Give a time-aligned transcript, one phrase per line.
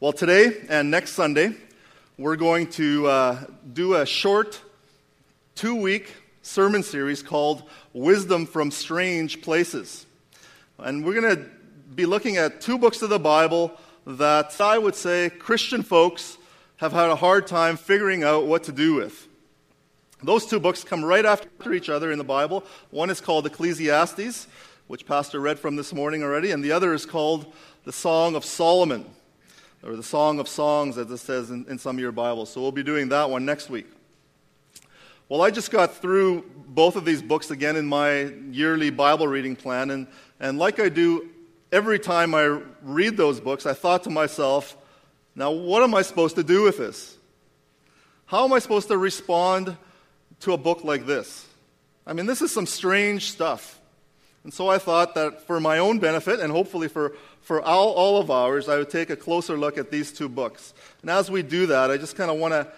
[0.00, 1.56] Well, today and next Sunday,
[2.16, 4.60] we're going to uh, do a short
[5.56, 10.06] two week sermon series called Wisdom from Strange Places.
[10.78, 11.44] And we're going to
[11.96, 13.72] be looking at two books of the Bible
[14.06, 16.38] that I would say Christian folks
[16.76, 19.26] have had a hard time figuring out what to do with.
[20.22, 22.62] Those two books come right after each other in the Bible.
[22.92, 24.46] One is called Ecclesiastes,
[24.86, 27.52] which Pastor read from this morning already, and the other is called
[27.82, 29.04] the Song of Solomon
[29.82, 32.50] or the Song of Songs, as it says in, in some of your Bibles.
[32.50, 33.86] So we'll be doing that one next week.
[35.28, 39.56] Well, I just got through both of these books again in my yearly Bible reading
[39.56, 40.06] plan, and,
[40.40, 41.28] and like I do
[41.70, 44.76] every time I read those books, I thought to myself,
[45.34, 47.16] now what am I supposed to do with this?
[48.26, 49.76] How am I supposed to respond
[50.40, 51.46] to a book like this?
[52.06, 53.80] I mean, this is some strange stuff.
[54.44, 57.14] And so I thought that for my own benefit and hopefully for
[57.48, 60.74] for all, all of ours, I would take a closer look at these two books.
[61.00, 62.70] And as we do that, I just kind of want to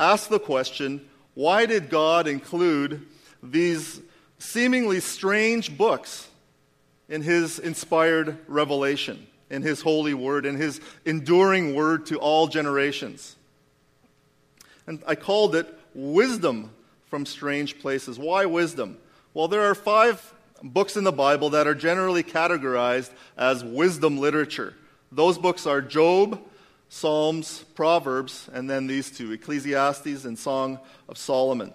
[0.00, 3.06] ask the question why did God include
[3.42, 4.00] these
[4.38, 6.26] seemingly strange books
[7.10, 13.36] in His inspired revelation, in His holy word, in His enduring word to all generations?
[14.86, 16.70] And I called it Wisdom
[17.10, 18.18] from Strange Places.
[18.18, 18.96] Why wisdom?
[19.34, 24.74] Well, there are five books in the Bible that are generally categorized as wisdom literature.
[25.10, 26.40] Those books are Job,
[26.88, 31.72] Psalms, Proverbs, and then these two Ecclesiastes and Song of Solomon.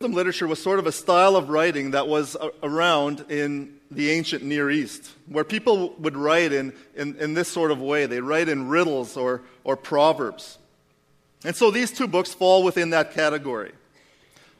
[0.00, 4.42] Wisdom literature was sort of a style of writing that was around in the ancient
[4.42, 8.06] Near East, where people would write in, in, in this sort of way.
[8.06, 10.58] They write in riddles or, or proverbs.
[11.44, 13.72] And so these two books fall within that category.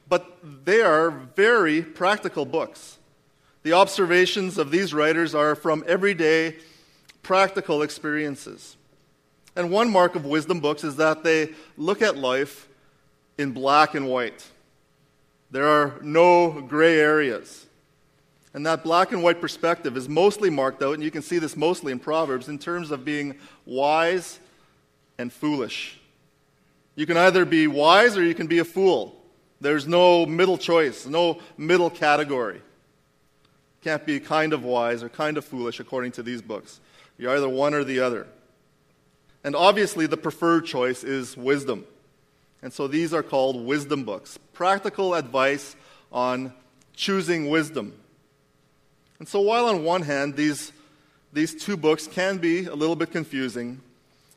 [0.08, 2.98] But they are very practical books.
[3.65, 6.57] The observations of these writers are from everyday
[7.23, 8.77] practical experiences.
[9.57, 12.69] And one mark of wisdom books is that they look at life
[13.39, 14.45] in black and white.
[15.51, 17.64] There are no gray areas.
[18.53, 21.57] And that black and white perspective is mostly marked out, and you can see this
[21.57, 24.39] mostly in Proverbs, in terms of being wise
[25.17, 25.98] and foolish.
[26.97, 29.17] You can either be wise or you can be a fool.
[29.63, 32.61] There's no middle choice, no middle category
[33.84, 36.80] can't be kind of wise or kind of foolish according to these books.
[37.18, 38.27] You're either one or the other.
[39.45, 41.84] And obviously, the preferred choice is wisdom.
[42.62, 45.77] And so these are called wisdom books practical advice
[46.11, 46.55] on
[46.96, 47.92] choosing wisdom.
[49.18, 50.73] And so, while on one hand, these,
[51.33, 53.80] these two books can be a little bit confusing,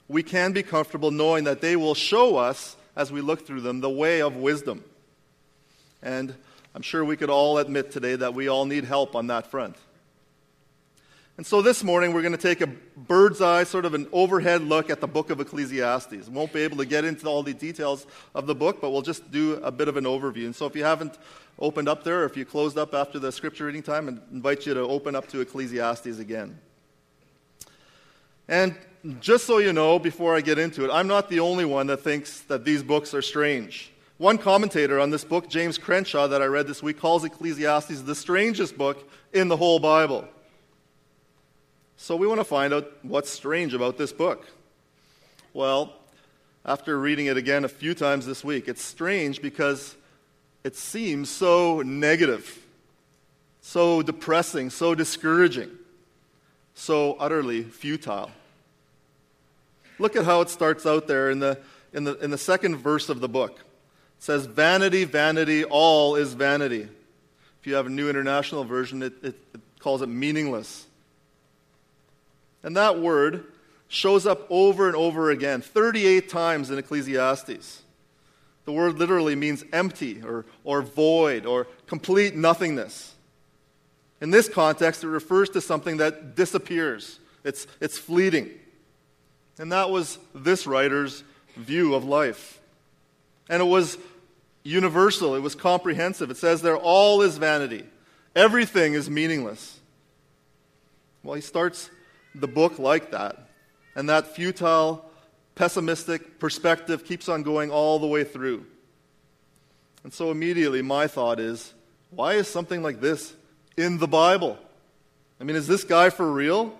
[0.09, 3.79] we can be comfortable knowing that they will show us, as we look through them,
[3.79, 4.83] the way of wisdom.
[6.01, 6.35] And
[6.77, 9.75] I'm sure we could all admit today that we all need help on that front.
[11.35, 14.61] And so this morning we're going to take a bird's eye, sort of an overhead
[14.61, 16.27] look at the book of Ecclesiastes.
[16.29, 18.05] We won't be able to get into all the details
[18.35, 20.45] of the book, but we'll just do a bit of an overview.
[20.45, 21.17] And so if you haven't
[21.57, 24.67] opened up there, or if you closed up after the scripture reading time, I invite
[24.67, 26.59] you to open up to Ecclesiastes again.
[28.47, 28.75] And
[29.19, 32.01] just so you know, before I get into it, I'm not the only one that
[32.01, 33.91] thinks that these books are strange.
[34.17, 38.15] One commentator on this book, James Crenshaw, that I read this week, calls Ecclesiastes the
[38.15, 40.27] strangest book in the whole Bible.
[41.97, 44.47] So we want to find out what's strange about this book.
[45.53, 45.93] Well,
[46.65, 49.95] after reading it again a few times this week, it's strange because
[50.63, 52.65] it seems so negative,
[53.61, 55.69] so depressing, so discouraging,
[56.73, 58.31] so utterly futile.
[59.99, 61.59] Look at how it starts out there in the,
[61.93, 63.59] in the, in the second verse of the book.
[64.19, 66.87] Says, Vanity, vanity, all is vanity.
[67.61, 70.85] If you have a new international version, it, it, it calls it meaningless.
[72.63, 73.45] And that word
[73.87, 77.81] shows up over and over again, 38 times in Ecclesiastes.
[78.65, 83.15] The word literally means empty or, or void or complete nothingness.
[84.19, 88.49] In this context, it refers to something that disappears, it's, it's fleeting.
[89.57, 91.23] And that was this writer's
[91.55, 92.56] view of life.
[93.49, 93.97] And it was
[94.63, 96.29] universal, it was comprehensive.
[96.29, 97.85] It says there, all is vanity,
[98.35, 99.79] everything is meaningless.
[101.23, 101.89] Well, he starts
[102.35, 103.49] the book like that.
[103.95, 105.03] And that futile,
[105.55, 108.65] pessimistic perspective keeps on going all the way through.
[110.03, 111.73] And so immediately my thought is
[112.11, 113.33] why is something like this
[113.75, 114.57] in the Bible?
[115.39, 116.77] I mean, is this guy for real?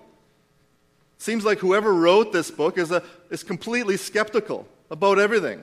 [1.18, 5.62] Seems like whoever wrote this book is, a, is completely skeptical about everything.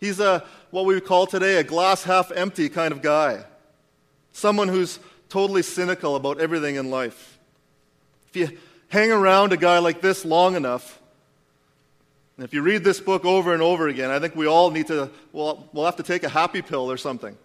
[0.00, 3.44] He's a, what we would call today a glass half empty kind of guy.
[4.32, 4.98] Someone who's
[5.28, 7.38] totally cynical about everything in life.
[8.28, 8.58] If you
[8.88, 11.00] hang around a guy like this long enough,
[12.36, 14.88] And if you read this book over and over again, I think we all need
[14.88, 17.36] to, well, we'll have to take a happy pill or something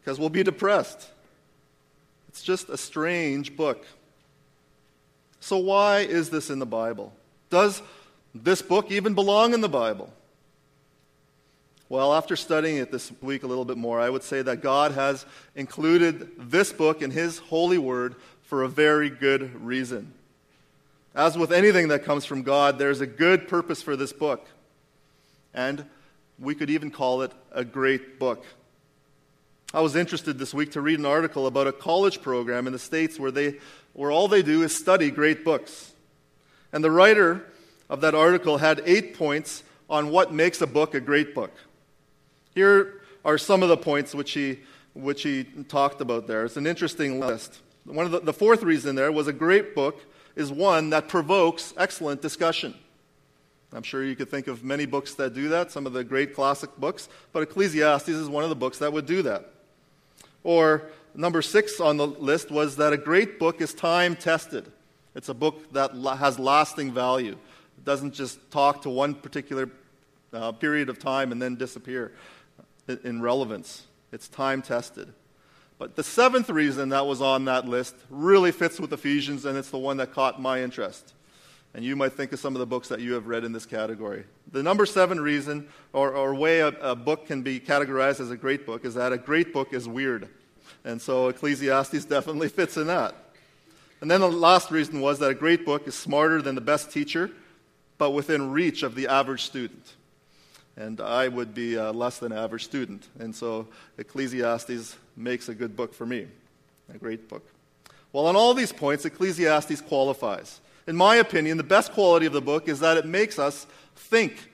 [0.00, 1.08] because we'll be depressed.
[2.28, 3.84] It's just a strange book.
[5.40, 7.12] So, why is this in the Bible?
[7.50, 7.82] Does
[8.34, 10.12] this book even belong in the Bible?
[11.88, 14.92] Well, after studying it this week a little bit more, I would say that God
[14.92, 15.24] has
[15.54, 20.12] included this book in His holy word for a very good reason.
[21.14, 24.46] As with anything that comes from God, there's a good purpose for this book.
[25.54, 25.84] And
[26.40, 28.44] we could even call it a great book.
[29.72, 32.78] I was interested this week to read an article about a college program in the
[32.80, 33.58] States where, they,
[33.92, 35.92] where all they do is study great books.
[36.72, 37.46] And the writer
[37.88, 41.52] of that article had eight points on what makes a book a great book.
[42.56, 44.60] Here are some of the points which he,
[44.94, 46.46] which he talked about there.
[46.46, 47.60] It's an interesting list.
[47.84, 50.02] One of the, the fourth reason there was a great book
[50.36, 52.74] is one that provokes excellent discussion.
[53.74, 56.34] I'm sure you could think of many books that do that, some of the great
[56.34, 59.50] classic books, but Ecclesiastes is one of the books that would do that.
[60.42, 64.72] Or number six on the list was that a great book is time tested.
[65.14, 67.32] It's a book that has lasting value.
[67.76, 69.68] It doesn't just talk to one particular
[70.32, 72.12] uh, period of time and then disappear
[72.88, 73.84] in relevance.
[74.12, 75.12] It's time tested.
[75.78, 79.70] But the seventh reason that was on that list really fits with Ephesians, and it's
[79.70, 81.12] the one that caught my interest.
[81.74, 83.66] And you might think of some of the books that you have read in this
[83.66, 84.24] category.
[84.50, 88.36] The number seven reason, or, or way a, a book can be categorized as a
[88.36, 90.28] great book, is that a great book is weird.
[90.84, 93.14] And so Ecclesiastes definitely fits in that.
[94.00, 96.90] And then the last reason was that a great book is smarter than the best
[96.90, 97.30] teacher,
[97.98, 99.96] but within reach of the average student
[100.76, 103.06] and I would be a less than average student.
[103.18, 103.66] And so
[103.98, 106.26] Ecclesiastes makes a good book for me,
[106.92, 107.46] a great book.
[108.12, 110.60] Well, on all these points, Ecclesiastes qualifies.
[110.86, 114.50] In my opinion, the best quality of the book is that it makes us think.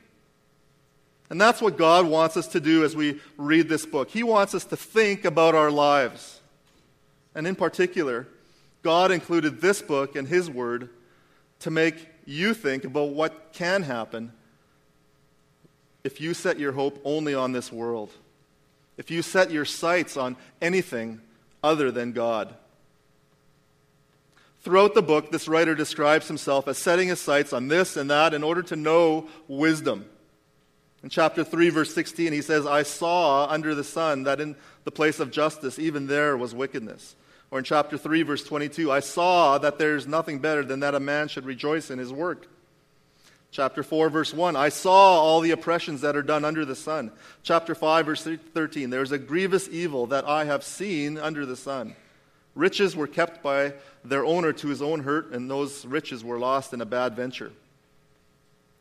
[1.28, 4.10] And that's what God wants us to do as we read this book.
[4.10, 6.40] He wants us to think about our lives.
[7.34, 8.28] And in particular,
[8.82, 10.90] God included this book and His Word
[11.60, 14.32] to make you think about what can happen
[16.04, 18.10] if you set your hope only on this world,
[18.96, 21.20] if you set your sights on anything
[21.62, 22.54] other than God.
[24.62, 28.32] Throughout the book, this writer describes himself as setting his sights on this and that
[28.34, 30.06] in order to know wisdom.
[31.02, 34.54] In chapter 3, verse 16, he says, I saw under the sun that in
[34.84, 37.16] the place of justice, even there was wickedness.
[37.50, 41.00] Or in chapter 3, verse 22, I saw that there's nothing better than that a
[41.00, 42.46] man should rejoice in his work.
[43.52, 47.12] Chapter 4, verse 1, I saw all the oppressions that are done under the sun.
[47.42, 51.54] Chapter 5, verse 13, there is a grievous evil that I have seen under the
[51.54, 51.94] sun.
[52.54, 53.74] Riches were kept by
[54.06, 57.52] their owner to his own hurt, and those riches were lost in a bad venture.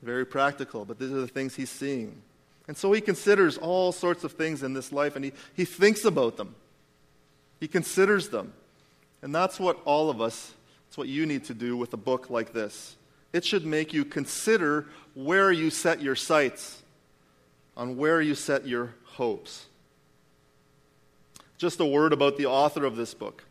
[0.02, 2.22] Very practical, but these are the things he's seeing.
[2.70, 6.06] And so he considers all sorts of things in this life, and he, he thinks
[6.06, 6.56] about them.
[7.60, 8.54] He considers them.
[9.22, 10.54] And that's what all of us,
[10.88, 12.96] that's what you need to do with a book like this.
[13.34, 16.82] It should make you consider where you set your sights,
[17.78, 19.66] on where you set your hopes.
[21.58, 23.44] Just a word about the author of this book.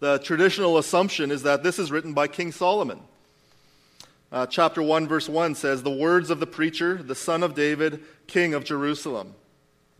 [0.00, 3.00] The traditional assumption is that this is written by King Solomon.
[4.30, 8.02] Uh, chapter 1, verse 1 says, The words of the preacher, the son of David,
[8.26, 9.34] king of Jerusalem.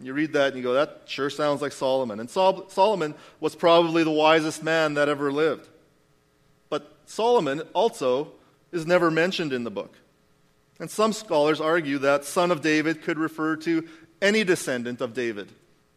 [0.00, 2.20] You read that and you go, That sure sounds like Solomon.
[2.20, 5.68] And Sol- Solomon was probably the wisest man that ever lived.
[6.68, 8.32] But Solomon also
[8.74, 9.94] is never mentioned in the book.
[10.80, 13.88] And some scholars argue that son of David could refer to
[14.20, 15.48] any descendant of David.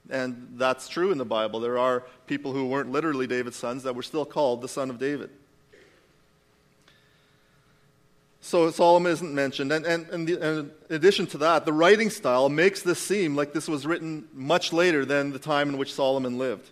[0.10, 1.60] And that's true in the Bible.
[1.60, 5.00] There are people who weren't literally David's sons that were still called the son of
[5.00, 5.30] David.
[8.40, 9.74] So Solomon isn't mentioned.
[9.74, 13.36] And, and, and, the, and, in addition to that, the writing style makes this seem
[13.36, 16.70] like this was written much later than the time in which Solomon lived.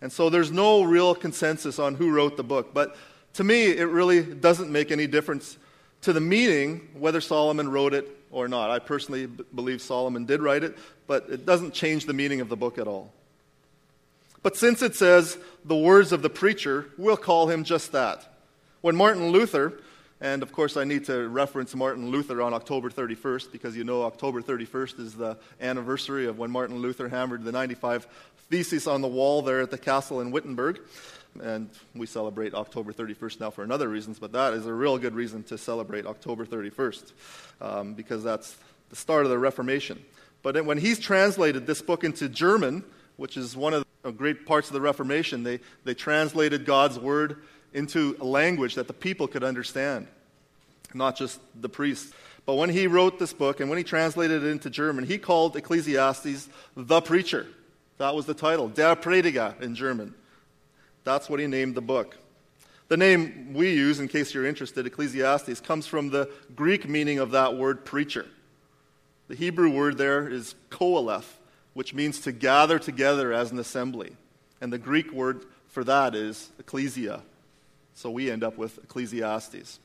[0.00, 2.72] And so there's no real consensus on who wrote the book.
[2.72, 2.96] But
[3.36, 5.58] to me, it really doesn't make any difference
[6.02, 8.70] to the meaning whether Solomon wrote it or not.
[8.70, 10.76] I personally b- believe Solomon did write it,
[11.06, 13.12] but it doesn't change the meaning of the book at all.
[14.42, 18.26] But since it says the words of the preacher, we'll call him just that.
[18.80, 19.80] When Martin Luther,
[20.18, 24.04] and of course I need to reference Martin Luther on October 31st because you know
[24.04, 28.06] October 31st is the anniversary of when Martin Luther hammered the 95
[28.48, 30.80] Theses on the wall there at the castle in Wittenberg.
[31.42, 35.14] And we celebrate October 31st now for another reasons, but that is a real good
[35.14, 37.12] reason to celebrate October 31st
[37.60, 38.56] um, because that's
[38.90, 40.04] the start of the Reformation.
[40.42, 42.84] But when he's translated this book into German,
[43.16, 47.38] which is one of the great parts of the Reformation, they, they translated God's word
[47.72, 50.06] into a language that the people could understand.
[50.94, 52.12] not just the priests.
[52.46, 55.56] But when he wrote this book and when he translated it into German, he called
[55.56, 57.46] Ecclesiastes the preacher.
[57.98, 60.14] That was the title, Der Prediger in German.
[61.06, 62.16] That's what he named the book.
[62.88, 67.30] The name we use, in case you're interested, Ecclesiastes, comes from the Greek meaning of
[67.30, 68.26] that word preacher.
[69.28, 71.38] The Hebrew word there is Koheleth,
[71.74, 74.16] which means to gather together as an assembly.
[74.60, 77.22] And the Greek word for that is ecclesia.
[77.94, 79.78] So we end up with Ecclesiastes.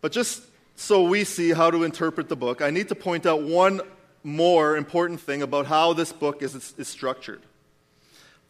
[0.00, 0.42] But just
[0.74, 3.82] so we see how to interpret the book, I need to point out one
[4.24, 7.42] more important thing about how this book is, is structured.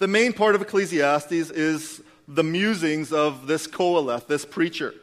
[0.02, 4.94] The main part of Ecclesiastes is the musings of this Koheleth, this preacher,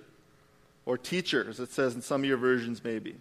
[0.86, 3.15] or teacher, as it says in some of your versions, maybe.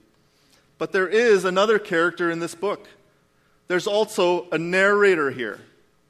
[0.79, 2.89] But there is another character in this book.
[3.69, 5.61] There's also a narrator here.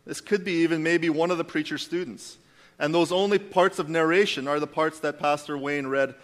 [0.06, 2.38] This could be even maybe one of the preacher's students.
[2.78, 6.14] And those only parts of narration are the parts that Pastor Wayne read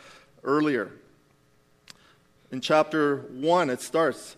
[0.43, 0.91] earlier.
[2.51, 4.37] In chapter 1, it starts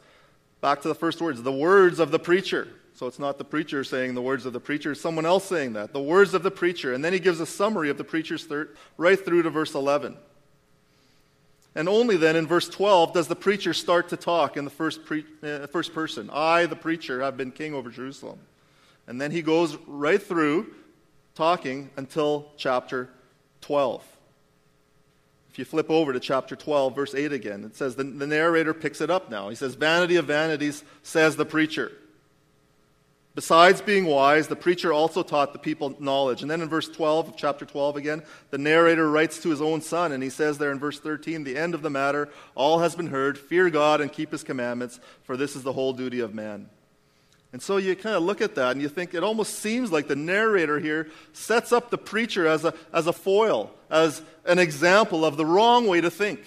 [0.60, 2.66] back to the first words the words of the preacher.
[2.96, 5.74] So it's not the preacher saying the words of the preacher, it's someone else saying
[5.74, 5.92] that.
[5.92, 6.94] The words of the preacher.
[6.94, 10.16] And then he gives a summary of the preacher's third, right through to verse 11.
[11.74, 15.04] And only then in verse 12 does the preacher start to talk in the first,
[15.04, 16.30] pre- uh, first person.
[16.32, 18.38] I, the preacher, have been king over Jerusalem.
[19.06, 20.72] And then he goes right through
[21.34, 23.10] talking until chapter
[23.60, 24.02] 12.
[25.50, 28.72] If you flip over to chapter 12, verse 8 again, it says the, the narrator
[28.72, 29.50] picks it up now.
[29.50, 31.92] He says, Vanity of vanities, says the preacher.
[33.36, 36.40] Besides being wise, the preacher also taught the people knowledge.
[36.40, 39.82] And then in verse 12 of chapter 12 again, the narrator writes to his own
[39.82, 42.96] son, and he says there in verse 13, The end of the matter, all has
[42.96, 43.36] been heard.
[43.36, 46.70] Fear God and keep his commandments, for this is the whole duty of man.
[47.52, 50.08] And so you kind of look at that and you think it almost seems like
[50.08, 55.26] the narrator here sets up the preacher as a, as a foil, as an example
[55.26, 56.40] of the wrong way to think.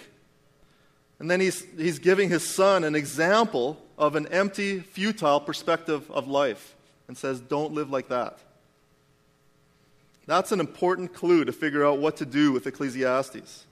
[1.20, 6.28] And then he's, he's giving his son an example of an empty, futile perspective of
[6.28, 6.76] life
[7.10, 8.38] and says, Don't live like that.
[10.28, 13.66] That's an important clue to figure out what to do with Ecclesiastes.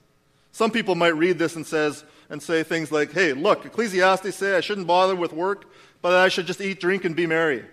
[0.50, 4.56] Some people might read this and, says, and say things like, Hey, look, Ecclesiastes say
[4.56, 5.64] I shouldn't bother with work,
[6.02, 7.64] but I should just eat, drink, and be merry.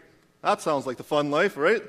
[0.43, 1.83] That sounds like the fun life, right?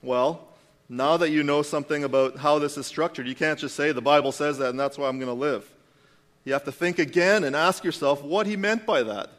[0.00, 0.48] Well,
[0.88, 4.00] now that you know something about how this is structured, you can't just say the
[4.00, 5.68] Bible says that and that's why I'm going to live.
[6.44, 9.30] You have to think again and ask yourself what he meant by that.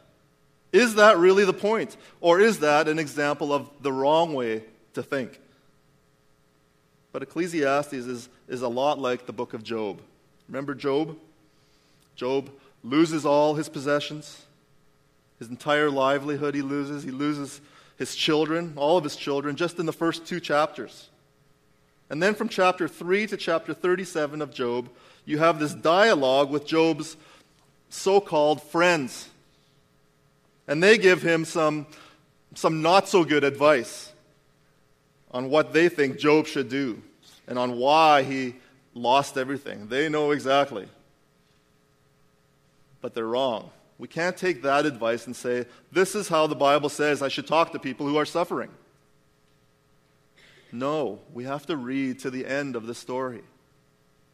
[0.74, 1.96] Is that really the point?
[2.20, 4.64] Or is that an example of the wrong way
[4.94, 5.38] to think?
[7.12, 10.00] But Ecclesiastes is, is a lot like the book of Job.
[10.48, 11.16] Remember Job?
[12.16, 12.50] Job
[12.82, 14.46] loses all his possessions,
[15.38, 17.04] his entire livelihood he loses.
[17.04, 17.60] He loses
[17.96, 21.08] his children, all of his children, just in the first two chapters.
[22.10, 24.88] And then from chapter 3 to chapter 37 of Job,
[25.24, 27.16] you have this dialogue with Job's
[27.90, 29.28] so called friends.
[30.66, 31.86] And they give him some,
[32.54, 34.12] some not so good advice
[35.30, 37.02] on what they think Job should do
[37.46, 38.54] and on why he
[38.94, 39.88] lost everything.
[39.88, 40.88] They know exactly.
[43.00, 43.70] But they're wrong.
[43.98, 47.46] We can't take that advice and say, this is how the Bible says I should
[47.46, 48.70] talk to people who are suffering.
[50.72, 53.42] No, we have to read to the end of the story.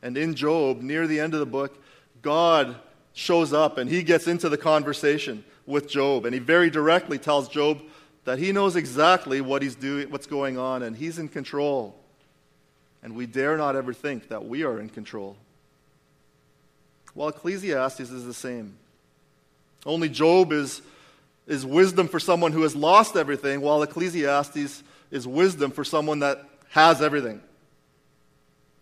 [0.02, 1.82] And in Job, near the end of the book,
[2.22, 2.76] God
[3.12, 6.26] shows up and he gets into the conversation with Job.
[6.26, 7.80] And he very directly tells Job
[8.24, 11.96] that he knows exactly what he's doing, what's going on, and he's in control.
[13.02, 15.36] And we dare not ever think that we are in control.
[17.14, 18.74] Well, Ecclesiastes is the same.
[19.86, 20.82] Only Job is,
[21.46, 26.46] is wisdom for someone who has lost everything, while Ecclesiastes is wisdom for someone that
[26.68, 27.40] has everything.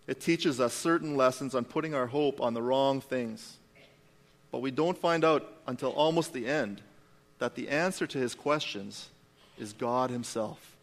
[0.05, 3.58] It teaches us certain lessons on putting our hope on the wrong things.
[4.51, 6.81] But we don't find out until almost the end
[7.39, 9.09] that the answer to his questions
[9.57, 10.75] is God Himself.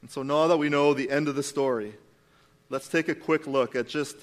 [0.00, 1.94] And so now that we know the end of the story,
[2.70, 4.16] let's take a quick look at just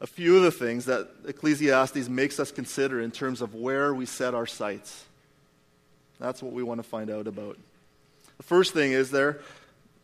[0.00, 4.06] a few of the things that Ecclesiastes makes us consider in terms of where we
[4.06, 5.04] set our sights.
[6.20, 7.58] That's what we want to find out about.
[8.36, 9.40] The first thing is there,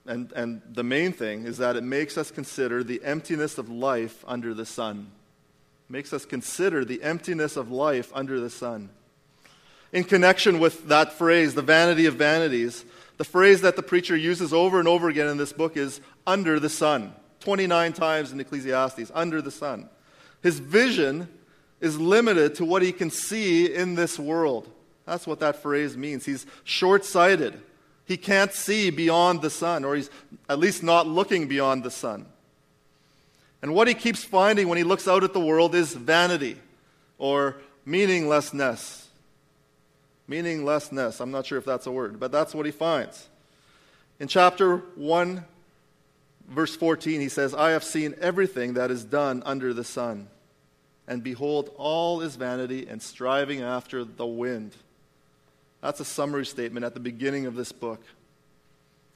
[0.07, 4.25] and, and the main thing, is that it makes us consider the emptiness of life
[4.27, 5.11] under the sun
[5.93, 8.89] makes us consider the emptiness of life under the sun.
[9.93, 12.87] In connection with that phrase, the vanity of vanities,
[13.19, 16.59] the phrase that the preacher uses over and over again in this book is under
[16.59, 17.13] the sun.
[17.41, 19.91] 29 times in Ecclesiastes, under the sun.
[20.43, 21.29] His vision
[21.79, 24.71] is limited to what he can see in this world.
[25.05, 26.25] That's what that phrase means.
[26.25, 27.61] He's short sighted.
[28.07, 30.09] He can't see beyond the sun, or he's
[30.49, 32.32] at least not looking beyond the sun.
[33.63, 36.57] And what he keeps finding when he looks out at the world is vanity
[37.17, 39.09] or meaninglessness.
[40.27, 41.21] Meaninglessness.
[41.21, 43.29] I'm not sure if that's a word, but that's what he finds.
[44.19, 45.45] In chapter 1,
[46.49, 50.29] verse 14, he says, I have seen everything that is done under the sun,
[51.07, 54.73] and behold, all is vanity and striving after the wind.
[55.81, 58.03] That's a summary statement at the beginning of this book.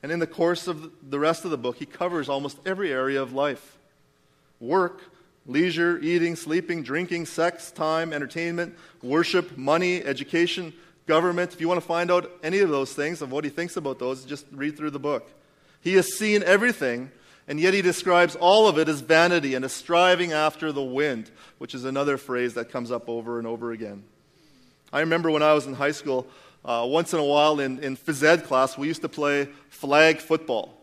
[0.02, 3.22] And in the course of the rest of the book, he covers almost every area
[3.22, 3.75] of life
[4.60, 5.02] work,
[5.46, 10.72] leisure, eating, sleeping, drinking, sex, time, entertainment, worship, money, education,
[11.06, 11.52] government.
[11.52, 13.98] If you want to find out any of those things, of what he thinks about
[13.98, 15.30] those, just read through the book.
[15.80, 17.10] He has seen everything,
[17.46, 21.30] and yet he describes all of it as vanity and as striving after the wind,
[21.58, 24.02] which is another phrase that comes up over and over again.
[24.92, 26.26] I remember when I was in high school,
[26.64, 30.18] uh, once in a while in, in phys ed class, we used to play flag
[30.18, 30.76] football.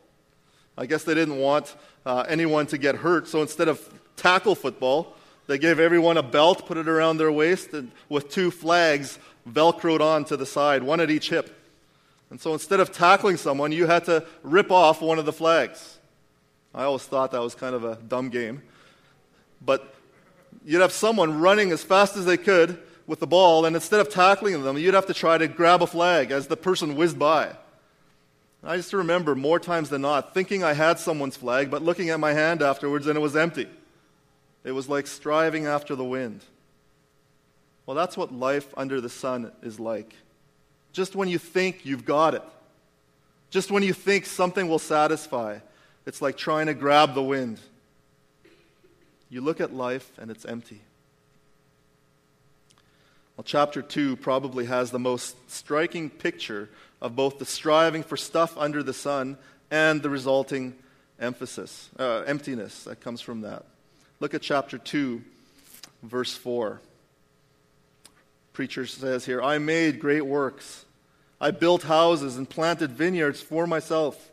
[0.77, 1.75] I guess they didn't want
[2.05, 3.81] uh, anyone to get hurt, so instead of
[4.15, 5.15] tackle football,
[5.47, 10.01] they gave everyone a belt, put it around their waist, and with two flags velcroed
[10.01, 11.59] on to the side, one at each hip.
[12.29, 15.99] And so instead of tackling someone, you had to rip off one of the flags.
[16.73, 18.63] I always thought that was kind of a dumb game.
[19.63, 19.93] But
[20.65, 24.09] you'd have someone running as fast as they could with the ball, and instead of
[24.09, 27.55] tackling them, you'd have to try to grab a flag as the person whizzed by.
[28.65, 32.19] I to remember more times than not thinking I had someone's flag, but looking at
[32.19, 33.67] my hand afterwards and it was empty.
[34.63, 36.41] It was like striving after the wind.
[37.85, 40.15] Well, that's what life under the sun is like.
[40.93, 42.43] Just when you think you've got it,
[43.49, 45.59] just when you think something will satisfy,
[46.05, 47.59] it's like trying to grab the wind.
[49.29, 50.79] You look at life and it's empty.
[53.35, 56.69] Well, chapter 2 probably has the most striking picture
[57.03, 59.37] of both the striving for stuff under the sun
[59.69, 60.73] and the resulting
[61.19, 63.63] emphasis, uh, emptiness that comes from that.
[64.19, 65.21] Look at chapter 2,
[66.01, 66.81] verse 4
[68.53, 70.85] preacher says here I made great works.
[71.41, 74.31] I built houses and planted vineyards for myself.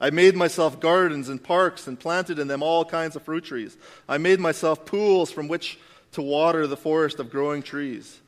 [0.00, 3.76] I made myself gardens and parks and planted in them all kinds of fruit trees.
[4.08, 5.78] I made myself pools from which
[6.12, 8.20] to water the forest of growing trees.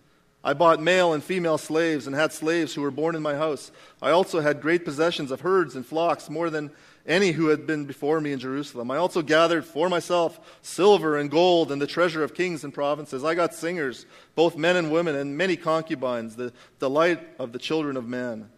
[0.44, 3.72] I bought male and female slaves and had slaves who were born in my house.
[4.02, 6.70] I also had great possessions of herds and flocks, more than
[7.06, 8.90] any who had been before me in Jerusalem.
[8.90, 13.24] I also gathered for myself silver and gold and the treasure of kings and provinces.
[13.24, 14.04] I got singers,
[14.34, 18.50] both men and women, and many concubines, the delight of the children of men.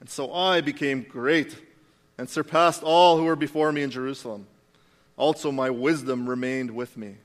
[0.00, 1.56] And so I became great
[2.18, 4.48] and surpassed all who were before me in Jerusalem.
[5.16, 7.16] Also, my wisdom remained with me.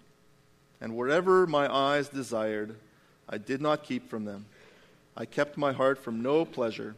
[0.80, 2.76] And wherever my eyes desired,
[3.29, 4.45] I did not keep from them.
[5.15, 6.95] I kept my heart from no pleasure,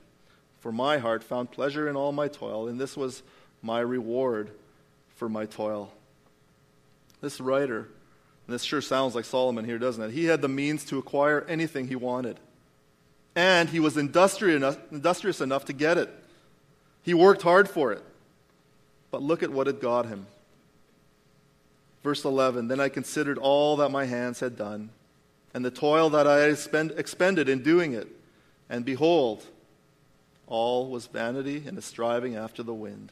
[0.59, 3.23] for my heart found pleasure in all my toil, and this was
[3.61, 4.51] my reward
[5.15, 5.91] for my toil.
[7.21, 7.87] This writer,
[8.47, 10.11] and this sure sounds like Solomon here, doesn't it?
[10.11, 12.39] He had the means to acquire anything he wanted.
[13.35, 16.09] And he was industrious enough, industrious enough to get it.
[17.03, 18.03] He worked hard for it.
[19.11, 20.27] But look at what it got him.
[22.03, 24.89] Verse 11 Then I considered all that my hands had done,
[25.55, 28.07] and the toil that I had expended in doing it.
[28.69, 29.43] And behold,
[30.45, 33.11] all was vanity and a striving after the wind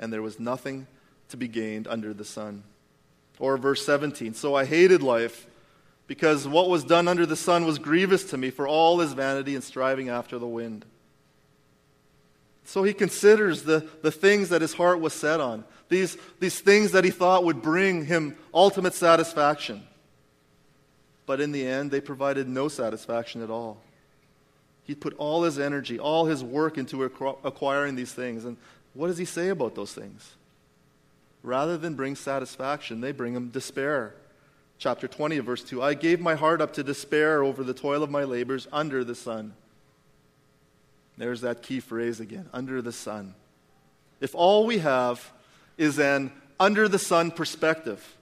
[0.00, 0.88] and there was nothing
[1.28, 2.64] to be gained under the sun.
[3.38, 5.46] Or verse 17 So I hated life
[6.08, 9.54] because what was done under the sun was grievous to me, for all is vanity
[9.54, 10.84] and striving after the wind.
[12.64, 16.92] So he considers the, the things that his heart was set on, these, these things
[16.92, 19.82] that he thought would bring him ultimate satisfaction.
[21.30, 23.76] But in the end, they provided no satisfaction at all.
[24.82, 28.44] He put all his energy, all his work into acquiring these things.
[28.44, 28.56] And
[28.94, 30.34] what does he say about those things?
[31.44, 34.12] Rather than bring satisfaction, they bring him despair.
[34.78, 38.10] Chapter 20 verse 2 I gave my heart up to despair over the toil of
[38.10, 39.54] my labors under the sun.
[41.16, 43.36] There's that key phrase again under the sun.
[44.20, 45.30] If all we have
[45.78, 48.16] is an under the sun perspective,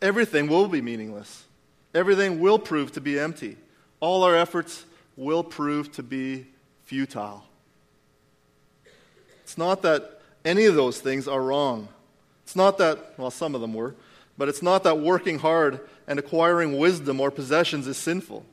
[0.00, 1.44] everything will be meaningless.
[1.94, 3.56] Everything will prove to be empty.
[4.00, 4.84] All our efforts
[5.16, 6.46] will prove to be
[6.84, 7.44] futile.
[9.42, 11.88] It's not that any of those things are wrong.
[12.44, 13.94] It's not that, well, some of them were,
[14.38, 18.44] but it's not that working hard and acquiring wisdom or possessions is sinful.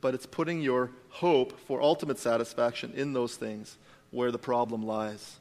[0.00, 3.76] But it's putting your hope for ultimate satisfaction in those things
[4.10, 5.36] where the problem lies.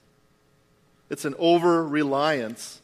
[1.09, 2.81] It's an over reliance.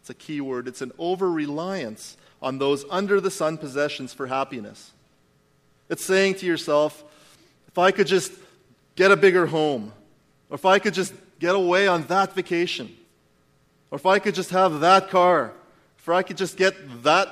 [0.00, 0.68] It's a key word.
[0.68, 4.92] It's an over reliance on those under the sun possessions for happiness.
[5.88, 7.04] It's saying to yourself,
[7.68, 8.32] if I could just
[8.96, 9.92] get a bigger home,
[10.48, 12.96] or if I could just get away on that vacation,
[13.90, 15.52] Or if I could just have that car,
[15.98, 17.28] if I could just get that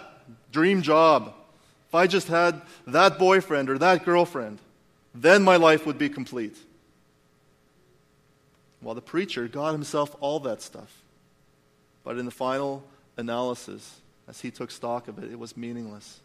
[0.53, 1.35] dream job,
[1.89, 4.59] if I just had that boyfriend or that girlfriend,
[5.15, 6.57] then my life would be complete.
[8.81, 11.03] While the preacher got himself all that stuff.
[12.05, 12.83] But in the final
[13.17, 13.97] analysis,
[14.29, 16.21] as he took stock of it, it was meaningless.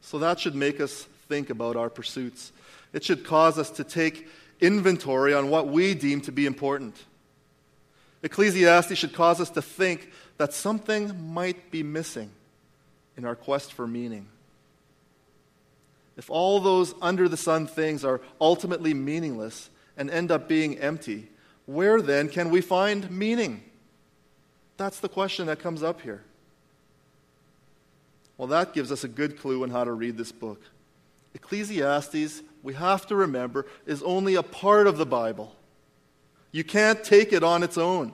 [0.00, 2.52] So that should make us think about our pursuits.
[2.92, 4.28] It should cause us to take
[4.60, 6.94] inventory on what we deem to be important.
[8.22, 12.30] Ecclesiastes should cause us to think that something might be missing
[13.16, 14.28] in our quest for meaning.
[16.16, 21.28] If all those under the sun things are ultimately meaningless and end up being empty,
[21.66, 23.62] where then can we find meaning?
[24.76, 26.22] That's the question that comes up here.
[28.38, 30.62] Well, that gives us a good clue on how to read this book.
[31.34, 35.54] Ecclesiastes, we have to remember, is only a part of the Bible.
[36.52, 38.12] You can't take it on its own.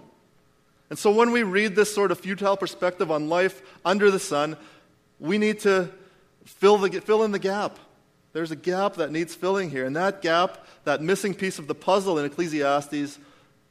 [0.91, 4.57] And so when we read this sort of futile perspective on life under the sun,
[5.21, 5.91] we need to
[6.45, 7.79] fill, the, fill in the gap.
[8.33, 9.87] There's a gap that needs filling here.
[9.87, 13.19] And that gap, that missing piece of the puzzle in Ecclesiastes,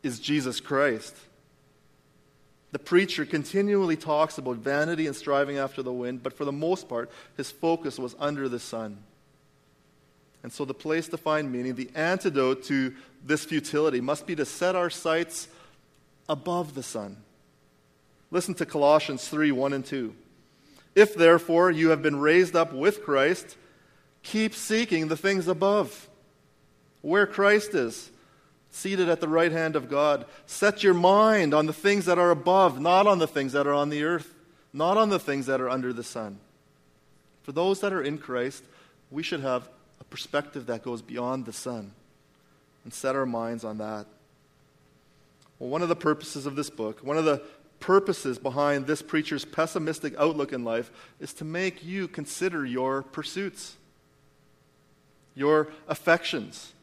[0.03, 1.15] is Jesus Christ.
[2.73, 6.89] The preacher continually talks about vanity and striving after the wind, but for the most
[6.89, 8.97] part, his focus was under the sun.
[10.41, 14.43] And so, the place to find meaning, the antidote to this futility, must be to
[14.43, 15.47] set our sights
[16.27, 17.17] above the sun.
[18.31, 20.15] Listen to Colossians 3 1 and 2.
[20.95, 23.55] If therefore you have been raised up with Christ,
[24.23, 26.09] keep seeking the things above,
[27.01, 28.09] where Christ is,
[28.73, 30.25] seated at the right hand of God.
[30.47, 33.73] Set your mind on the things that are above, not on the things that are
[33.73, 34.33] on the earth,
[34.73, 36.39] not on the things that are under the sun.
[37.43, 38.63] For those that are in Christ,
[39.11, 39.69] we should have
[40.01, 41.91] a perspective that goes beyond the sun
[42.83, 44.07] and set our minds on that.
[45.59, 47.43] Well, one of the purposes of this book, one of the
[47.79, 53.75] purposes behind this preacher's pessimistic outlook in life is to make you consider your pursuits,
[55.35, 56.73] your affections,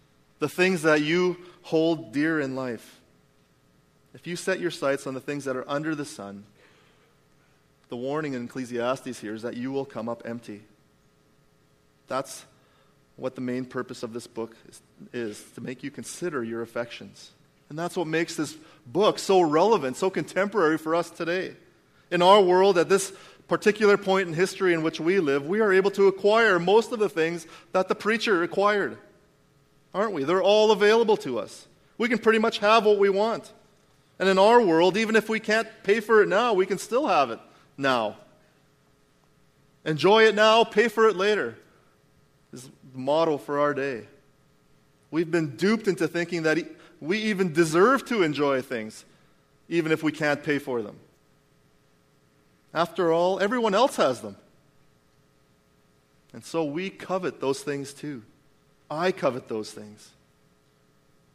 [0.41, 3.01] the things that you hold dear in life.
[4.13, 6.45] If you set your sights on the things that are under the sun,
[7.89, 10.63] the warning in Ecclesiastes here is that you will come up empty.
[12.09, 12.45] That's
[13.17, 17.31] what the main purpose of this book is, is to make you consider your affections.
[17.69, 21.55] And that's what makes this book so relevant, so contemporary for us today.
[22.11, 23.13] In our world, at this
[23.47, 26.99] particular point in history in which we live, we are able to acquire most of
[26.99, 28.99] the things that the preacher acquired.
[29.95, 30.25] Aren't we?
[30.25, 31.67] They're all available to us.
[31.99, 33.53] We can pretty much have what we want.
[34.19, 37.07] And in our world, even if we can't pay for it now, we can still
[37.07, 37.41] have it
[37.77, 38.17] now.
[39.85, 41.57] Enjoy it now, pay for it later,
[42.53, 44.07] is the model for our day.
[45.11, 46.59] We've been duped into thinking that
[47.01, 49.05] we even deserve to enjoy things,
[49.69, 50.97] even if we can't pay for them.
[52.73, 54.37] After all, everyone else has them.
[56.33, 58.23] And so we covet those things too.
[58.91, 60.11] I covet those things.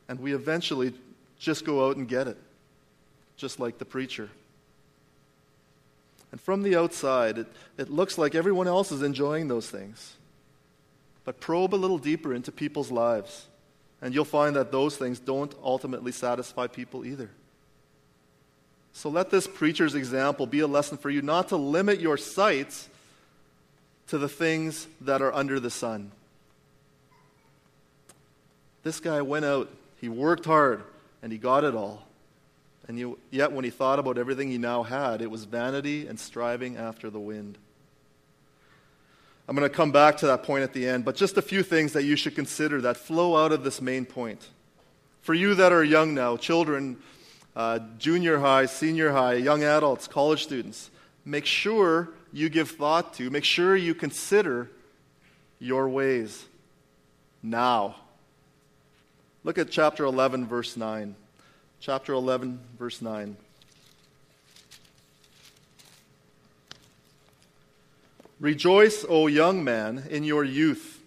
[0.08, 0.94] And we eventually
[1.40, 2.38] just go out and get it,
[3.38, 4.30] just like the preacher.
[6.32, 10.16] And from the outside, it, it looks like everyone else is enjoying those things.
[11.24, 13.48] But probe a little deeper into people's lives.
[14.02, 17.30] And you'll find that those things don't ultimately satisfy people either.
[18.94, 22.90] So let this preacher's example be a lesson for you not to limit your sights
[24.08, 26.12] to the things that are under the sun.
[28.86, 29.68] This guy went out,
[30.00, 30.84] he worked hard,
[31.24, 32.06] and he got it all.
[32.88, 36.78] And yet, when he thought about everything he now had, it was vanity and striving
[36.78, 37.58] after the wind.
[39.48, 41.64] I'm going to come back to that point at the end, but just a few
[41.64, 44.50] things that you should consider that flow out of this main point.
[45.22, 46.98] For you that are young now, children,
[47.56, 50.92] uh, junior high, senior high, young adults, college students,
[51.26, 54.70] make sure you give thought to, make sure you consider
[55.58, 56.46] your ways
[57.42, 57.96] now.
[59.46, 61.16] Look at chapter 11, verse 9.
[61.80, 63.38] Chapter 11, verse 9.
[68.40, 71.00] Rejoice, O young man, in your youth,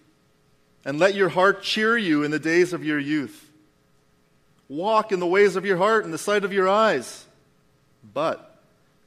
[0.84, 3.50] and let your heart cheer you in the days of your youth.
[4.68, 7.26] Walk in the ways of your heart in the sight of your eyes.
[8.14, 8.56] But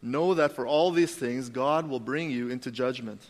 [0.02, 3.22] know that for all these things, God will bring you into judgment.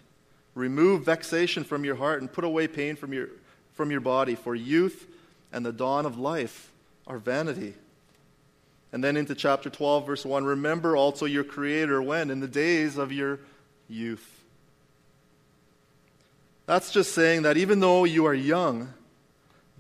[0.56, 3.30] Remove vexation from your heart and put away pain from your,
[3.74, 5.06] from your body, for youth
[5.52, 6.72] and the dawn of life
[7.08, 7.74] are vanity.
[8.94, 12.30] And then into chapter 12, verse 1 Remember also your Creator when?
[12.30, 13.40] In the days of your
[13.88, 14.42] youth.
[16.66, 18.94] That's just saying that even though you are young,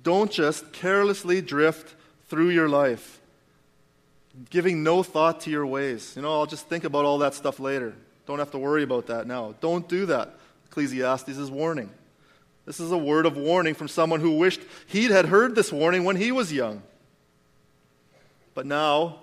[0.03, 1.95] don't just carelessly drift
[2.27, 3.19] through your life.
[4.49, 6.13] giving no thought to your ways.
[6.15, 7.93] You know, I'll just think about all that stuff later.
[8.25, 9.55] Don't have to worry about that now.
[9.59, 10.35] Don't do that.
[10.67, 11.89] Ecclesiastes is warning.
[12.71, 16.05] This is a word of warning from someone who wished he had heard this warning
[16.05, 16.81] when he was young.
[18.53, 19.17] But now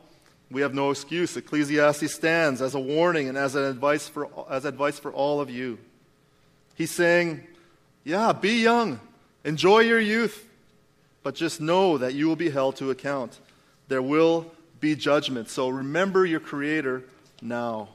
[0.51, 1.35] we have no excuse.
[1.35, 5.49] Ecclesiastes stands as a warning and as an advice for, as advice for all of
[5.49, 5.79] you.
[6.75, 7.43] He's saying,
[8.05, 9.01] Yeah, be young,
[9.47, 10.47] enjoy your youth,
[11.23, 13.41] but just know that you will be held to account.
[13.89, 15.49] There will be judgment.
[15.49, 17.03] So remember your Creator
[17.41, 17.89] now.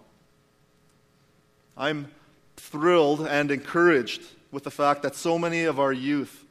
[1.78, 2.08] I'm
[2.58, 6.46] thrilled and encouraged with the fact that so many of our youth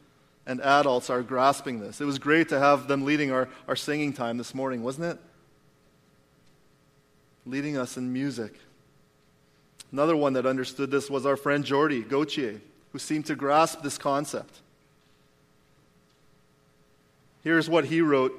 [0.44, 2.00] and adults are grasping this.
[2.00, 5.18] It was great to have them leading our, our singing time this morning, wasn't it?
[7.46, 8.58] Leading us in music.
[9.92, 12.60] Another one that understood this was our friend Jordy Gauthier,
[12.90, 14.58] who seemed to grasp this concept.
[17.44, 18.32] Here's what he wrote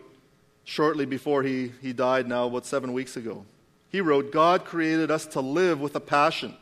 [0.66, 3.46] shortly before he, he died, now about seven weeks ago.
[3.90, 6.56] He wrote, God created us to live with a passion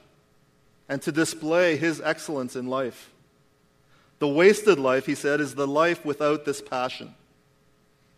[0.91, 3.11] and to display his excellence in life.
[4.19, 7.15] The wasted life, he said, is the life without this passion.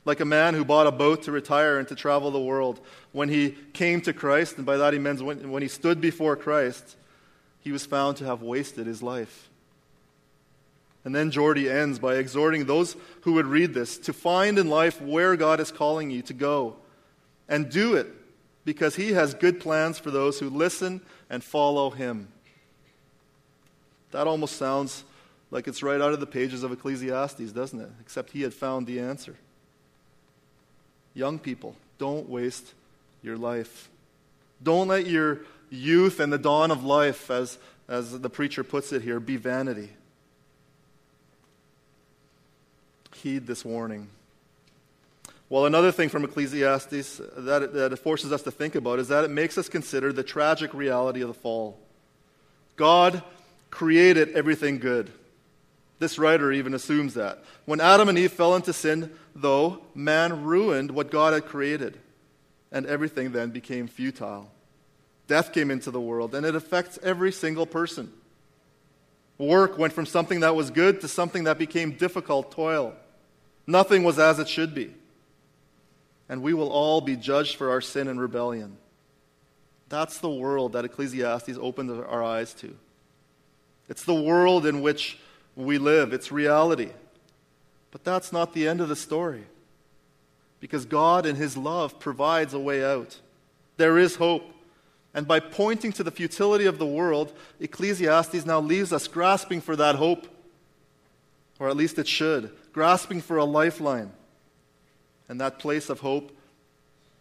[0.05, 2.79] Like a man who bought a boat to retire and to travel the world.
[3.11, 6.35] When he came to Christ, and by that he means when, when he stood before
[6.35, 6.95] Christ,
[7.59, 9.49] he was found to have wasted his life.
[11.05, 14.99] And then Jordy ends by exhorting those who would read this to find in life
[14.99, 16.77] where God is calling you to go
[17.47, 18.07] and do it
[18.65, 22.32] because he has good plans for those who listen and follow him.
[24.13, 25.03] That almost sounds
[25.49, 27.89] like it's right out of the pages of Ecclesiastes, doesn't it?
[27.99, 29.35] Except he had found the answer.
[31.15, 32.73] Young people, don't waste
[33.23, 33.89] your life.
[34.61, 39.01] Don't let your youth and the dawn of life, as, as the preacher puts it
[39.01, 39.89] here, be vanity.
[43.15, 44.09] Heed this warning.
[45.49, 49.07] Well, another thing from Ecclesiastes that it, that it forces us to think about is
[49.07, 51.79] that it makes us consider the tragic reality of the fall.
[52.75, 53.23] God
[53.73, 55.11] created everything good.
[55.97, 57.43] This writer even assumes that.
[57.65, 61.99] When Adam and Eve fell into sin, though, man ruined what God had created,
[62.71, 64.51] and everything then became futile.
[65.27, 68.13] Death came into the world, and it affects every single person.
[69.39, 72.93] Work went from something that was good to something that became difficult toil.
[73.65, 74.93] Nothing was as it should be.
[76.29, 78.77] And we will all be judged for our sin and rebellion.
[79.89, 82.75] That's the world that Ecclesiastes opened our eyes to.
[83.93, 85.19] It's the world in which
[85.55, 86.89] we live, it's reality.
[87.91, 89.43] But that's not the end of the story.
[90.59, 93.19] Because God, in His love, provides a way out.
[93.77, 94.51] There is hope.
[95.13, 99.75] And by pointing to the futility of the world, Ecclesiastes now leaves us grasping for
[99.75, 100.27] that hope.
[101.59, 104.11] Or at least it should, grasping for a lifeline.
[105.29, 106.35] And that place of hope,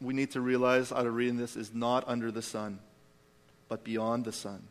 [0.01, 2.79] we need to realize out of reading this, is not under the sun,
[3.69, 4.69] but beyond the sun.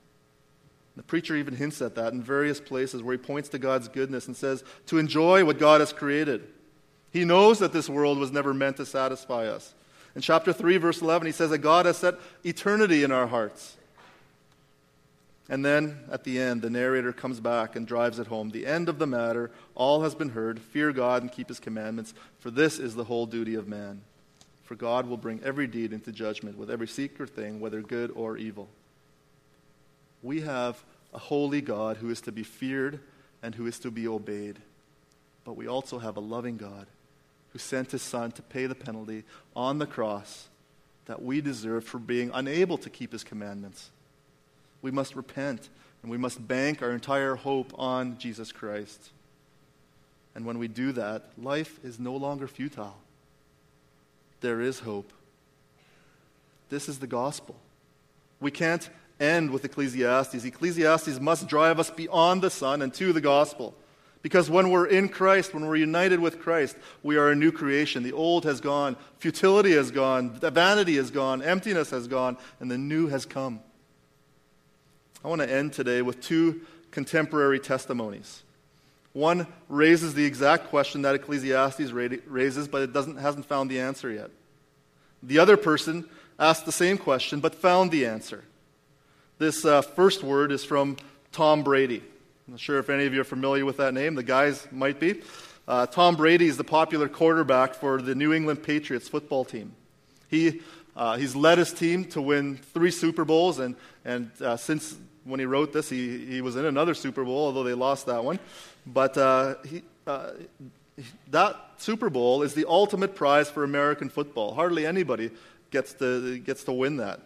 [0.97, 4.27] The preacher even hints at that in various places where he points to God's goodness
[4.27, 6.47] and says to enjoy what God has created.
[7.11, 9.73] He knows that this world was never meant to satisfy us.
[10.15, 13.77] In chapter 3, verse 11, he says that God has set eternity in our hearts.
[15.49, 18.51] And then at the end, the narrator comes back and drives it home.
[18.51, 20.59] The end of the matter, all has been heard.
[20.59, 24.01] Fear God and keep his commandments, for this is the whole duty of man.
[24.63, 28.37] For God will bring every deed into judgment with every secret thing, whether good or
[28.37, 28.69] evil.
[30.23, 32.99] We have a holy God who is to be feared
[33.43, 34.57] and who is to be obeyed.
[35.43, 36.87] But we also have a loving God
[37.53, 39.23] who sent his Son to pay the penalty
[39.55, 40.47] on the cross
[41.05, 43.89] that we deserve for being unable to keep his commandments.
[44.81, 45.69] We must repent
[46.01, 49.09] and we must bank our entire hope on Jesus Christ.
[50.33, 52.97] And when we do that, life is no longer futile.
[54.39, 55.11] There is hope.
[56.69, 57.55] This is the gospel.
[58.39, 58.89] We can't
[59.21, 60.43] end with Ecclesiastes.
[60.43, 63.75] Ecclesiastes must drive us beyond the sun and to the gospel.
[64.21, 68.03] Because when we're in Christ, when we're united with Christ, we are a new creation.
[68.03, 72.77] The old has gone, futility has gone, vanity has gone, emptiness has gone, and the
[72.77, 73.61] new has come.
[75.23, 78.43] I want to end today with two contemporary testimonies.
[79.13, 84.09] One raises the exact question that Ecclesiastes raises, but it doesn't, hasn't found the answer
[84.09, 84.29] yet.
[85.23, 86.07] The other person
[86.39, 88.43] asked the same question, but found the answer.
[89.41, 90.97] This uh, first word is from
[91.31, 91.97] Tom Brady.
[91.97, 94.13] I'm not sure if any of you are familiar with that name.
[94.13, 95.19] The guys might be.
[95.67, 99.73] Uh, Tom Brady is the popular quarterback for the New England Patriots football team.
[100.27, 100.61] He,
[100.95, 103.75] uh, he's led his team to win three Super Bowls, and,
[104.05, 107.63] and uh, since when he wrote this, he, he was in another Super Bowl, although
[107.63, 108.37] they lost that one.
[108.85, 110.33] But uh, he, uh,
[111.31, 114.53] that Super Bowl is the ultimate prize for American football.
[114.53, 115.31] Hardly anybody
[115.71, 117.21] gets to, gets to win that.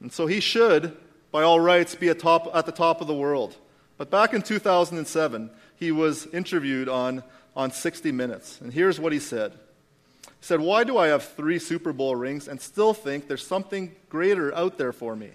[0.00, 0.96] And so he should,
[1.32, 3.56] by all rights, be at, the top of the world.
[3.96, 7.24] But back in 2007, he was interviewed on,
[7.56, 8.60] on 60 Minutes.
[8.60, 12.46] And here's what he said He said, Why do I have three Super Bowl rings
[12.46, 15.30] and still think there's something greater out there for me?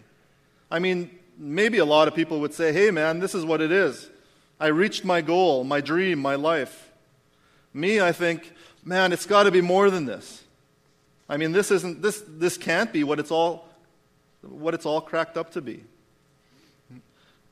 [0.70, 3.72] I mean, maybe a lot of people would say, Hey, man, this is what it
[3.72, 4.10] is.
[4.60, 6.92] I reached my goal, my dream, my life.
[7.74, 10.44] Me, I think, man, it's got to be more than this.
[11.30, 13.67] I mean, this isn't this this can't be what it's all
[14.42, 15.84] what it's all cracked up to be.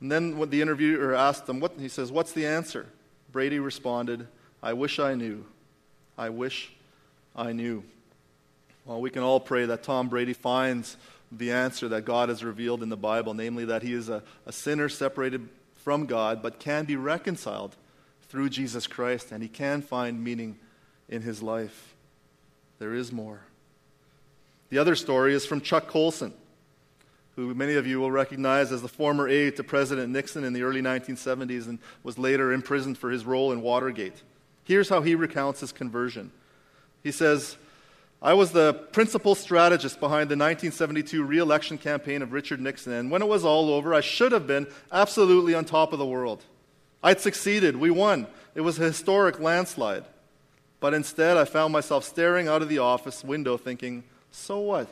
[0.00, 2.86] And then when the interviewer asked him, what, he says, What's the answer?
[3.32, 4.26] Brady responded,
[4.62, 5.44] I wish I knew.
[6.18, 6.72] I wish
[7.34, 7.82] I knew.
[8.84, 10.96] Well, we can all pray that Tom Brady finds
[11.32, 14.52] the answer that God has revealed in the Bible, namely that he is a, a
[14.52, 17.74] sinner separated from God, but can be reconciled
[18.28, 20.58] through Jesus Christ, and he can find meaning
[21.08, 21.94] in his life.
[22.78, 23.40] There is more.
[24.68, 26.32] The other story is from Chuck Colson
[27.36, 30.62] who many of you will recognize as the former aide to President Nixon in the
[30.62, 34.22] early 1970s and was later imprisoned for his role in Watergate.
[34.64, 36.32] Here's how he recounts his conversion.
[37.02, 37.56] He says,
[38.22, 43.10] I was the principal strategist behind the 1972 re election campaign of Richard Nixon, and
[43.10, 46.42] when it was all over, I should have been absolutely on top of the world.
[47.02, 47.76] I'd succeeded.
[47.76, 48.26] We won.
[48.54, 50.04] It was a historic landslide.
[50.80, 54.88] But instead, I found myself staring out of the office window thinking, so what?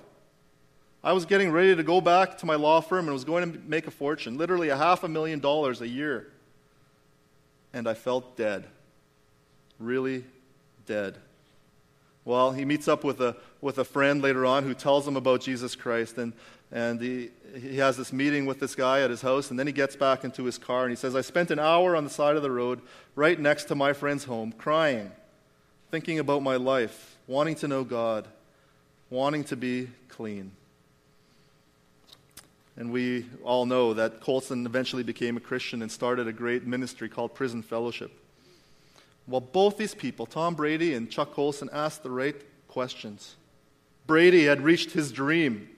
[1.05, 3.59] I was getting ready to go back to my law firm and was going to
[3.59, 6.33] make a fortune, literally a half a million dollars a year.
[7.75, 8.65] And I felt dead.
[9.79, 10.25] Really
[10.87, 11.19] dead.
[12.25, 15.43] Well, he meets up with a, with a friend later on who tells him about
[15.43, 16.17] Jesus Christ.
[16.17, 16.33] And,
[16.73, 19.51] and he, he has this meeting with this guy at his house.
[19.51, 21.95] And then he gets back into his car and he says, I spent an hour
[21.97, 22.81] on the side of the road
[23.15, 25.13] right next to my friend's home, crying,
[25.91, 28.27] thinking about my life, wanting to know God,
[29.11, 30.53] wanting to be clean.
[32.77, 37.09] And we all know that Colson eventually became a Christian and started a great ministry
[37.09, 38.11] called Prison Fellowship.
[39.29, 42.37] Well, both these people, Tom Brady and Chuck Colson, asked the right
[42.69, 43.37] questions.
[44.07, 45.69] Brady had reached his dream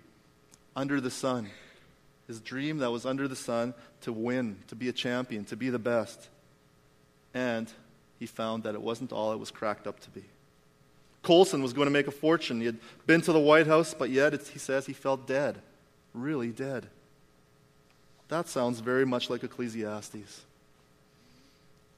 [0.74, 1.50] under the sun,
[2.26, 5.68] his dream that was under the sun to win, to be a champion, to be
[5.68, 6.28] the best.
[7.34, 7.70] And
[8.18, 10.24] he found that it wasn't all it was cracked up to be.
[11.22, 12.60] Colson was going to make a fortune.
[12.60, 15.60] He had been to the White House, but yet he says he felt dead
[16.16, 16.86] really dead.
[18.28, 20.42] That sounds very much like Ecclesiastes.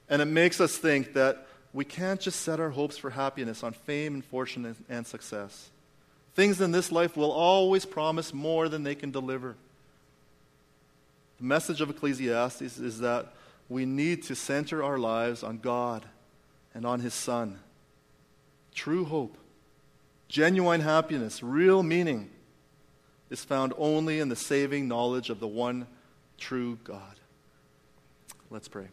[0.09, 3.73] And it makes us think that we can't just set our hopes for happiness on
[3.73, 5.69] fame and fortune and, success.
[6.35, 9.55] Things in this life will always promise more than they can deliver.
[11.37, 13.33] The message of Ecclesiastes is that
[13.67, 16.05] we need to center our lives on God
[16.73, 17.59] and on His Son.
[18.73, 19.37] True hope,
[20.27, 22.29] genuine happiness, real meaning
[23.29, 25.87] is found only in the saving knowledge of the one
[26.37, 27.19] true God.
[28.49, 28.87] Let's pray.